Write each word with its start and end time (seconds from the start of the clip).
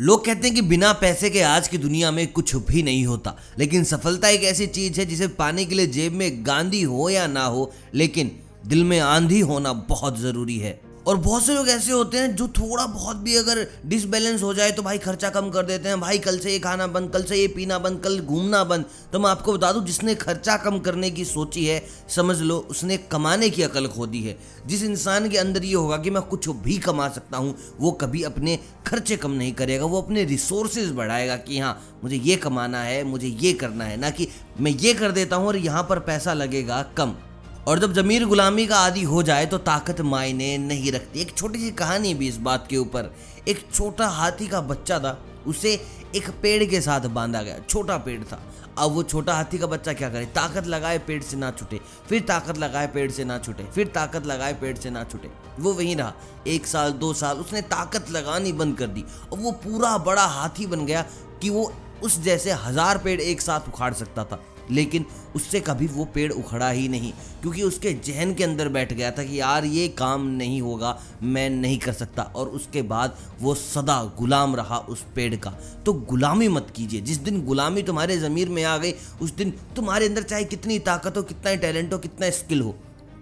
लोग 0.00 0.24
कहते 0.24 0.46
हैं 0.46 0.54
कि 0.54 0.62
बिना 0.62 0.92
पैसे 0.92 1.28
के 1.30 1.40
आज 1.40 1.68
की 1.68 1.78
दुनिया 1.78 2.10
में 2.10 2.32
कुछ 2.32 2.54
भी 2.56 2.82
नहीं 2.82 3.06
होता, 3.06 3.34
लेकिन 3.58 3.84
सफलता 3.84 4.28
एक 4.28 4.42
ऐसी 4.42 4.66
चीज़ 4.66 5.00
है 5.00 5.06
जिसे 5.06 5.28
पाने 5.28 5.64
के 5.64 5.74
लिए 5.74 5.86
जेब 5.86 6.12
में 6.12 6.46
गांधी 6.46 6.82
हो 6.82 7.08
या 7.10 7.26
ना 7.26 7.44
हो, 7.44 7.72
लेकिन 7.94 8.30
दिल 8.66 8.84
में 8.84 8.98
आंधी 9.00 9.40
होना 9.40 9.72
बहुत 9.72 10.18
ज़रूरी 10.18 10.58
है। 10.58 10.80
और 11.08 11.16
बहुत 11.16 11.42
से 11.42 11.54
लोग 11.54 11.68
ऐसे 11.68 11.92
होते 11.92 12.18
हैं 12.18 12.34
जो 12.36 12.46
थोड़ा 12.48 12.84
बहुत 12.86 13.16
भी 13.16 13.36
अगर 13.36 13.66
डिसबैलेंस 13.86 14.42
हो 14.42 14.52
जाए 14.54 14.70
तो 14.70 14.82
भाई 14.82 14.98
खर्चा 14.98 15.28
कम 15.30 15.48
कर 15.50 15.62
देते 15.62 15.88
हैं। 15.88 16.00
भाई, 16.00 16.18
कल 16.18 16.38
से 16.38 16.52
ये 16.52 16.58
खाना 16.58 16.86
बंद, 16.86 17.10
कल 17.10 17.22
से 17.22 17.36
ये 17.36 17.46
पीना 17.48 17.78
बंद, 17.78 18.00
कल 18.00 18.18
घूमना 18.20 18.62
बंद। 18.64 18.84
तो 19.12 19.18
मैं 19.18 19.30
आपको 19.30 19.52
बता 19.52 19.72
दूँ, 19.72 19.84
जिसने 19.84 20.14
खर्चा 20.14 20.56
कम 20.56 20.78
करने 20.78 21.10
की 21.10 21.24
सोची 21.24 21.64
है, 21.66 21.82
समझ 22.08 22.36
लो, 22.40 22.58
उसने 22.70 22.96
कमाने 22.96 23.50
की 23.50 23.62
अकल 23.62 23.86
खो 23.86 24.06
दी 24.06 24.22
है। 24.22 24.36
जिस 24.66 24.82
इंसान 24.82 25.28
के 25.28 25.38
अंदर 25.38 25.64
ये 25.64 25.74
होगा 25.74 25.96
कि 25.96 26.10
मैं 26.10 26.22
कुछ 26.22 26.48
भी 26.48 26.76
कमा 26.78 27.08
सकता 27.08 27.38
हूँ, 27.38 27.54
वो 27.80 27.92
कभी 27.92 28.22
अपने 28.22 28.58
खर्चे 28.86 29.16
कम 29.16 29.30
नहीं 29.30 29.52
करेगा, 29.52 29.84
वो 29.84 30.02
अपने 30.02 30.24
रिसोर्सेज 30.24 30.90
बढ़ाएगा 30.90 31.36
कि 31.36 31.58
हाँ 31.58 31.78
मुझे 32.04 32.16
ये 32.16 32.36
कमाना 32.36 32.82
है, 32.82 33.02
मुझे 33.04 33.28
ये 33.28 33.52
करना 33.52 33.84
है। 33.84 33.96
ना 33.96 34.10
कि 34.10 34.28
मैं 34.60 34.70
ये 34.70 34.94
कर 34.94 35.10
देता 35.10 35.36
हूँ 35.36 35.46
और 35.46 35.56
यहाँ 35.56 35.82
पर 35.82 35.98
पैसा 36.00 36.34
लगेगा 36.34 36.82
कम। 36.96 37.14
और 37.68 37.78
जब 37.78 37.92
जमीर 37.92 38.24
गुलामी 38.26 38.64
का 38.66 38.76
आदि 38.78 39.02
हो 39.02 39.22
जाए 39.22 39.46
तो 39.46 39.56
ताकत 39.58 40.00
मायने 40.02 40.56
नहीं 40.58 40.92
रखती। 40.92 41.20
एक 41.20 41.36
छोटी 41.36 41.58
सी 41.58 41.70
कहानी 41.70 42.12
भी 42.14 42.28
इस 42.28 42.36
बात 42.38 42.66
के 42.70 42.76
ऊपर। 42.76 43.10
एक 43.48 43.58
छोटा 43.74 44.06
हाथी 44.08 44.46
का 44.48 44.60
बच्चा 44.60 44.98
था, 44.98 45.18
उसे 45.46 45.72
एक 46.16 46.30
पेड़ 46.42 46.64
के 46.64 46.80
साथ 46.80 47.08
बांधा 47.10 47.42
गया। 47.42 47.58
छोटा 47.60 47.96
पेड़ 47.98 48.22
था। 48.22 48.40
अब 48.78 48.92
वो 48.92 49.02
छोटा 49.02 49.34
हाथी 49.34 49.58
का 49.58 49.66
बच्चा 49.66 49.92
क्या 49.92 50.10
करे? 50.10 50.24
ताकत 50.26 50.66
लगाए 50.66 50.98
पेड़ 50.98 51.22
से 51.22 51.36
ना 51.36 51.50
छूटे। 51.50 51.80
फिर 52.08 52.20
ताकत 52.22 52.58
लगाए 52.58 52.86
पेड़ 52.86 53.10
से 53.10 53.24
ना 53.24 53.38
छूटे। 53.38 53.64
फिर 53.64 53.86
ताकत 53.94 54.26
लगाए 54.26 54.52
पेड़ 54.60 54.76
से 54.78 54.90
ना 54.90 55.04
छूटे। 55.04 55.30
वो 55.60 55.72
वहीं 55.72 55.96
रहा। 55.96 56.12
एक 56.46 56.66
साल, 56.66 56.92
दो 56.92 57.12
साल 57.14 57.38
उसने 57.38 57.62
ताकत 57.68 58.10
लगानी 58.10 58.52
बंद 58.54 58.76
कर 58.78 58.86
दी। 58.88 59.04
और 59.32 59.38
वो 59.38 59.50
पूरा 59.64 59.96
बड़ा 60.00 60.26
हाथी 60.26 60.66
बन 60.66 60.86
गया 60.86 61.02
कि 61.42 61.50
वो 61.50 61.72
उस 62.02 62.20
जैसे 62.20 62.52
हज़ार 62.58 62.98
पेड़ 62.98 63.20
एक 63.20 63.40
साथ 63.40 63.68
उखाड़ 63.68 63.94
सकता 63.94 64.24
था। 64.24 64.40
लेकिन 64.70 65.04
उससे 65.36 65.60
कभी 65.60 65.86
वो 65.86 66.04
पेड़ 66.04 66.30
उखड़ा 66.32 66.68
ही 66.70 66.88
नहीं, 66.88 67.12
क्योंकि 67.42 67.62
उसके 67.62 67.92
जहन 68.04 68.34
के 68.34 68.44
अंदर 68.44 68.68
बैठ 68.68 68.92
गया 68.92 69.10
था 69.10 69.24
कि 69.24 69.40
यार 69.40 69.64
ये 69.64 69.86
काम 69.88 70.26
नहीं 70.28 70.60
होगा, 70.62 70.98
मैं 71.22 71.48
नहीं 71.50 71.78
कर 71.78 71.92
सकता। 71.92 72.22
और 72.22 72.48
उसके 72.48 72.82
बाद 72.84 73.16
वो 73.40 73.54
सदा 73.54 74.02
गुलाम 74.18 74.56
रहा 74.56 74.78
उस 74.78 75.04
पेड़ 75.14 75.34
का। 75.36 75.50
तो 75.86 75.92
गुलामी 75.92 76.48
मत 76.48 76.72
कीजिए। 76.76 77.00
जिस 77.00 77.16
दिन 77.18 77.44
गुलामी 77.44 77.82
तुम्हारे 77.82 78.18
ज़मीर 78.18 78.48
में 78.48 78.62
आ 78.64 78.76
गई, 78.78 78.94
उस 79.22 79.34
दिन 79.34 79.50
तुम्हारे 79.76 80.06
अंदर 80.06 80.22
चाहे 80.22 80.44
कितनी 80.44 80.78
ताकत 80.80 81.16
हो, 81.16 81.22
कितना 81.22 81.54
टैलेंट 81.56 81.92
हो, 81.92 81.98
कितना 81.98 82.30
स्किल 82.30 82.60
हो, 82.60 82.74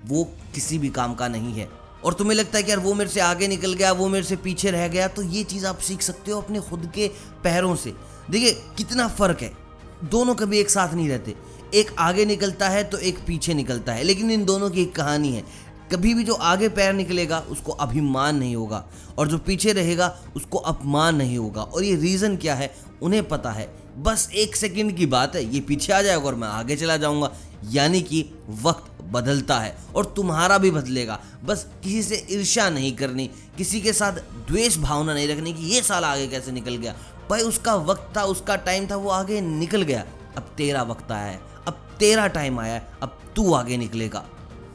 वो 0.06 0.24
किसी 0.54 0.78
भी 0.78 0.88
काम 0.90 1.14
का 1.14 1.28
नहीं 1.28 1.52
है। 1.52 1.68
और 2.04 2.14
तुम्हें 2.14 2.36
लगता 2.36 2.58
है 2.58 2.62
कि 2.62 2.70
यार 2.70 2.80
वो 2.80 2.94
मेरे 2.94 3.10
से 3.10 3.20
आगे 3.20 3.48
निकल 3.48 3.72
गया, 3.72 3.92
वो 3.92 4.08
मेरे 4.08 4.24
से 4.24 4.36
पीछे 4.36 4.70
रह 4.70 4.88
गया 4.88 5.08
तो 5.08 5.22
ये 5.22 5.44
चीज़ 5.44 5.66
आप 5.66 5.78
सीख 5.78 6.02
सकते 6.02 6.30
हो 6.30 6.40
अपने 6.40 6.60
खुद 6.60 6.90
के 6.94 7.08
पैरों 7.44 7.74
से। 7.76 7.92
देखिए, 8.30 8.52
कितना 8.76 9.06
फ़र्क 9.08 9.42
है। 9.42 9.65
दोनों 10.04 10.34
कभी 10.34 10.58
एक 10.58 10.70
साथ 10.70 10.94
नहीं 10.94 11.08
रहते। 11.08 11.34
एक 11.74 11.96
आगे 11.98 12.24
निकलता 12.24 12.68
है 12.68 12.84
तो 12.84 12.98
एक 12.98 13.18
पीछे 13.26 13.54
निकलता 13.54 13.92
है। 13.92 14.02
लेकिन 14.02 14.30
इन 14.30 14.44
दोनों 14.44 14.70
की 14.70 14.82
एक 14.82 14.96
कहानी 14.96 15.32
है। 15.32 15.44
कभी 15.92 16.14
भी 16.14 16.24
जो 16.24 16.34
आगे 16.34 16.68
पैर 16.68 16.92
निकलेगा, 16.92 17.40
उसको 17.40 17.72
अभिमान 17.72 18.36
नहीं 18.36 18.56
होगा। 18.56 18.88
और 19.18 19.28
जो 19.28 19.38
पीछे 19.38 19.72
रहेगा, 19.72 20.18
उसको 20.36 20.58
अपमान 20.58 21.16
नहीं 21.16 21.38
होगा। 21.38 21.62
और 21.62 21.84
ये 21.84 21.96
रीज़न 21.96 22.36
क्या 22.36 22.54
है, 22.54 22.74
उन्हें 23.02 23.28
पता 23.28 23.50
है। 23.50 23.76
बस 23.98 24.30
एक 24.34 24.56
सेकंड 24.56 24.96
की 24.96 25.06
बात 25.06 25.36
है। 25.36 25.54
ये 25.54 25.60
पीछे 25.60 25.92
आ 25.92 26.02
जाएगा 26.02 26.22
और 26.22 26.34
मैं 26.34 26.48
आगे 26.48 26.76
चला 26.76 26.96
जाऊँगा। 26.96 27.32
यानी 27.70 28.02
कि 28.02 28.30
वक्त 28.48 29.04
बदलता 29.04 29.58
है 29.58 29.76
और 29.94 30.04
तुम्हारा 30.16 30.58
भी 30.58 30.70
बदलेगा। 30.70 31.20
बस 31.44 31.66
किसी 31.84 32.02
से 32.02 32.26
ईर्ष्या 32.30 32.70
नहीं 32.70 32.96
करनी। 32.96 33.30
किसी 33.58 33.80
के 33.80 33.92
साथ 33.92 34.12
द्वेष 34.48 34.76
भावना 34.76 35.14
नहीं 35.14 35.28
रखनी 35.28 35.52
कि 35.52 35.62
ये 35.62 35.82
साल 35.82 36.04
आगे 36.04 36.26
कैसे 36.26 36.52
निकल 36.52 36.76
गया। 36.76 36.94
भाई, 37.30 37.40
उसका 37.40 37.74
वक्त 37.74 38.16
था, 38.16 38.22
उसका 38.24 38.56
टाइम 38.56 38.86
था, 38.90 38.96
वो 38.96 39.10
आगे 39.10 39.40
निकल 39.40 39.82
गया। 39.82 40.04
अब 40.36 40.50
तेरा 40.56 40.82
वक्त 40.82 41.12
आया 41.12 41.26
है, 41.26 41.40
अब 41.66 41.86
तेरा 41.98 42.26
टाइम 42.28 42.58
आया 42.60 42.74
है, 42.74 42.86
अब 43.02 43.18
तू 43.36 43.52
आगे 43.54 43.76
निकलेगा। 43.76 44.24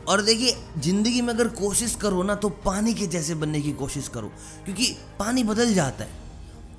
और 0.07 0.21
देखिए, 0.21 0.55
ज़िंदगी 0.77 1.21
में 1.21 1.33
अगर 1.33 1.47
कोशिश 1.47 1.95
करो 1.95 2.23
ना 2.23 2.35
तो 2.35 2.49
पानी 2.65 2.93
के 2.93 3.07
जैसे 3.07 3.35
बनने 3.35 3.61
की 3.61 3.71
कोशिश 3.73 4.07
करो, 4.07 4.31
क्योंकि 4.65 4.95
पानी 5.19 5.43
बदल 5.43 5.73
जाता 5.73 6.03
है। 6.03 6.19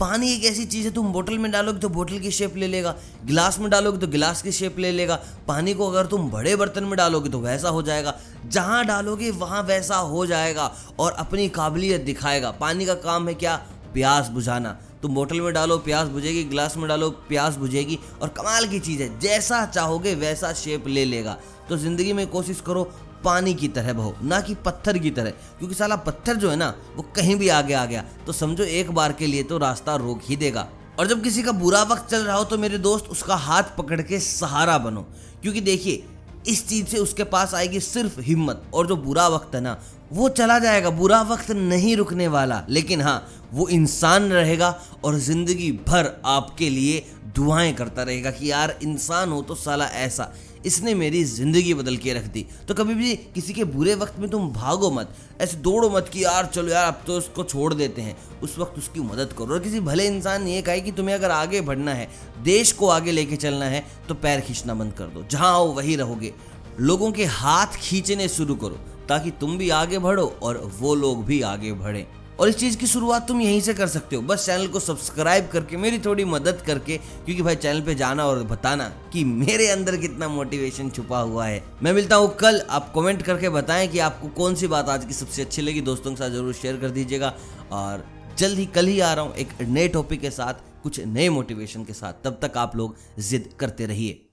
पानी 0.01 0.33
एक 0.33 0.45
ऐसी 0.45 0.65
चीज़ 0.65 0.87
है, 0.87 0.93
तुम 0.93 1.13
बोतल 1.13 1.39
में 1.39 1.51
डालोगे 1.53 1.81
तो 1.81 1.89
बोतल 1.89 2.19
की 2.19 2.31
शेप 2.31 2.57
ले 2.57 2.67
लेगा, 2.67 2.95
गिलास 3.25 3.59
में 3.59 3.71
डालोगे 3.71 3.99
तो 3.99 4.07
गिलास 4.07 4.43
की 4.43 4.53
शेप 4.53 4.79
ले 4.79 4.91
लेगा। 4.93 5.19
पानी 5.49 5.75
को 5.75 5.91
अगर 5.91 6.07
तुम 6.07 6.31
बड़े 6.31 6.55
बर्तन 6.57 6.85
में 6.85 6.97
डालोगे 6.97 7.31
तो 7.31 7.41
वैसा 7.41 7.69
हो 7.69 7.83
जाएगा। 7.83 8.15
जहाँ 8.47 8.85
डालोगे, 8.87 9.31
वहाँ 9.31 9.63
वैसा 9.63 9.97
हो 9.97 10.27
जाएगा 10.27 10.73
और 10.99 11.13
अपनी 11.13 11.49
काबिलियत 11.49 12.01
दिखाएगा। 12.01 12.51
पानी 12.51 12.87
का 12.87 12.95
काम 12.95 13.29
है 13.29 13.35
क्या? 13.35 13.57
प्यास 13.95 14.29
बुझाना। 14.29 14.77
तुम 15.03 15.15
बोतल 15.15 15.41
में 15.41 15.53
डालो 15.55 15.77
प्यास 15.79 16.09
बुझेगी 16.09 16.43
गिलास 16.45 16.77
में 16.77 16.89
डालो 16.89 17.11
प्यास 17.29 17.57
बुझेगी 17.57 17.99
और 18.23 18.29
कमाल 18.31 18.67
की 18.67 18.81
चीज़ 18.81 19.03
है, 19.03 19.19
जैसा 19.21 19.65
चाहोगे 19.67 20.15
वैसा 20.17 20.53
शेप 20.55 20.87
ले 20.89 21.05
लेगा। 21.05 21.37
तो 21.69 21.77
ज़िंदगी 21.77 22.13
में 22.13 22.27
कोशिश 22.27 22.61
करो, 22.61 22.83
पानी 23.25 23.55
की 23.55 23.69
तरह 23.69 23.93
बहो, 23.93 24.15
ना 24.23 24.41
कि 24.41 24.55
पत्थर 24.57 24.99
की 24.99 25.11
तरह, 25.11 25.31
क्योंकि 25.59 25.75
साला 25.75 25.97
पत्थर 25.99 26.37
जो 26.37 26.51
है 26.51 26.57
ना, 26.57 26.75
वो 26.97 27.05
कहीं 27.17 27.37
भी 27.37 27.49
आगे 27.51 27.75
आ 27.75 27.85
गया। 27.87 28.05
तो 28.27 28.33
समझो 28.33 28.65
एक 28.65 28.91
बार 28.91 29.13
के 29.13 29.27
लिए 29.27 29.43
तो 29.43 29.59
रास्ता 29.59 29.97
रोक 29.97 30.21
ही 30.23 30.37
देगा। 30.37 30.69
और 30.99 31.07
जब 31.07 31.23
किसी 31.23 31.43
का 31.43 31.53
बुरा 31.55 31.83
वक्त 31.83 32.11
चल 32.11 32.23
रहा 32.23 32.37
हो 32.37 32.45
तो 32.45 32.59
मेरे 32.59 32.79
दोस्त 32.79 33.07
उसका 33.07 33.37
हाथ 33.37 33.77
पकड़ 33.79 34.01
के 34.03 34.19
सहारा 34.21 34.79
बनो, 34.79 35.07
क्योंकि 35.43 35.61
देखिए, 35.63 36.03
इस 36.49 36.67
चीज़ 36.69 36.87
से 36.87 36.99
उसके 36.99 37.25
पास 37.27 37.55
आएगी 37.55 37.81
सिर्फ़ 37.81 38.21
हिम्मत। 38.21 38.63
और 38.75 38.87
जो 38.87 38.97
बुरा 38.99 39.27
वक्त 39.29 39.55
है 39.55 39.61
ना 39.61 39.79
वो 40.13 40.29
चला 40.29 40.59
जाएगा, 40.59 40.91
बुरा 40.91 41.21
वक्त 41.23 41.51
नहीं 41.51 41.97
रुकने 41.97 42.29
वाला। 42.29 42.65
लेकिन 42.69 43.01
हाँ 43.01 43.29
वो 43.53 43.69
इंसान 43.69 44.31
रहेगा 44.33 44.79
और 45.05 45.19
ज़िंदगी 45.19 45.71
भर 45.87 46.11
आपके 46.27 46.69
लिए 46.71 47.05
दुआएँ 47.37 47.73
करता 47.73 48.03
रहेगा 48.03 48.31
कि 48.31 48.51
यार, 48.51 48.79
इंसान 48.83 49.31
हो 49.33 49.41
तो 49.43 49.55
साला 49.55 49.87
ऐसा। 49.87 50.33
इसने 50.67 50.95
मेरी 50.95 51.23
ज़िंदगी 51.25 51.73
बदल 51.75 51.97
के 51.97 52.13
रख 52.13 52.25
दी। 52.25 52.45
तो 52.69 52.75
कभी 52.75 52.95
भी 52.95 53.15
किसी 53.35 53.55
के 53.55 53.65
बुरे 53.67 53.95
वक्त 53.95 54.19
में 54.19 54.29
तुम 54.31 54.49
भागो 54.53 54.91
मत। 54.91 55.15
ऐसे 55.41 55.57
दौड़ो 55.57 55.91
मत 55.91 56.09
कि 56.09 56.25
यार, 56.25 56.47
चलो 56.47 56.69
यार, 56.69 56.87
अब 56.87 57.03
तो 57.07 57.17
उसको 57.19 57.45
छोड़ 57.45 57.73
देते 57.75 58.03
हैं। 58.03 58.17
उस 58.43 58.59
वक्त 58.59 58.79
उसकी 58.79 59.01
मदद 59.01 59.35
करो। 59.39 59.55
और 59.55 59.61
किसी 59.61 59.81
भले 59.81 60.07
इंसान 60.07 60.45
ने 60.45 60.55
यह 60.55 60.63
कहा 60.63 60.77
कि 60.77 60.93
तुम्हें 60.93 61.15
अगर 61.15 61.31
आगे 61.31 61.61
बढ़ना 61.61 61.95
है, 61.95 62.09
देश 62.45 62.73
को 62.73 62.89
आगे 62.89 63.13
लेके 63.13 63.37
चलना 63.37 63.65
है 63.65 63.85
तो 64.09 64.15
पैर 64.15 64.41
खींचना 64.41 64.75
बंद 64.75 64.93
कर 64.93 65.07
दो। 65.07 65.27
जहाँ 65.31 65.53
आओ 65.53 65.73
वहीं 65.73 65.97
रहोगे। 65.97 66.35
लोगों 66.81 67.13
के 67.13 67.25
हाथ 67.25 67.77
खींचने 67.79 68.29
शुरू 68.29 68.55
करो। 68.55 68.79
ताकि 69.09 69.31
तुम 69.31 69.59
भी 69.59 69.71
आगे 69.71 69.99
बढ़ो 69.99 70.27
और 70.43 70.61
वो 70.79 70.95
लोग 70.95 71.25
भी 71.25 71.41
आगे 71.43 71.73
बढ़ें। 71.73 72.07
और 72.41 72.49
इस 72.49 72.57
चीज़ 72.57 72.77
की 72.79 72.87
शुरुआत 72.87 73.27
तुम 73.29 73.41
यहीं 73.41 73.61
से 73.61 73.75
कर 73.75 73.87
सकते 73.87 74.17
हो। 74.17 74.23
बस 74.23 74.47
चैनल 74.47 74.67
को 74.67 74.81
सब्सक्राइब 74.81 75.49
करके, 75.49 75.77
मेरी 75.77 75.99
थोड़ी 75.99 76.25
मदद 76.25 76.63
करके, 76.67 76.97
क्योंकि 76.97 77.43
भाई 77.43 77.57
चैनल 77.57 77.81
पे 77.81 77.95
जाना 77.95 78.27
और 78.27 78.43
बताना 78.43 78.89
कि 79.13 79.25
मेरे 79.25 79.69
अंदर 79.69 79.97
कितना 79.97 80.29
मोटिवेशन 80.29 80.91
छुपा 80.91 81.21
हुआ 81.21 81.47
है। 81.47 81.63
मैं 81.83 81.93
मिलता 81.93 82.17
हूँ 82.17 82.35
कल, 82.37 82.61
आप 82.71 82.93
कमेंट 82.95 83.23
करके 83.23 83.49
बताएँ 83.49 83.89
कि 83.89 83.99
आपको 83.99 84.29
कौन 84.29 84.55
सी 84.55 84.67
बात 84.67 84.89
आज 84.89 85.05
की 85.05 85.15
सबसे 85.15 85.43
अच्छी 85.43 85.63
लगी। 85.63 85.81
दोस्तों 85.81 86.11
के 86.11 86.17
साथ 86.17 86.31
ज़रूर 86.31 86.55
शेयर 86.55 86.77
कर 86.77 86.91
दीजिएगा। 86.91 87.35
और 87.73 88.05
जल्द 88.39 88.59
ही 88.59 88.67
कल 88.67 88.87
ही 88.87 89.01
आ 89.01 89.13
रहा 89.13 89.25
हूँ 89.25 89.35
एक 89.35 89.49
नए 89.63 89.89
टॉपिक 89.89 90.21
के 90.21 90.31
साथ, 90.31 90.55
कुछ 90.83 91.01
नए 91.01 91.29
मोटिवेशन 91.29 91.85
के 91.85 91.93
साथ। 91.93 92.25
तब 92.25 92.39
तक 92.43 92.57
आप 92.57 92.77
लोग 92.77 92.97
जिद 93.19 93.51
करते 93.61 93.87
रहिए। 93.87 94.29